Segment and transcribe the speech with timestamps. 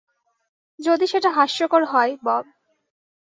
[0.79, 2.45] যদি সেটা হাস্যকর হয়, বব।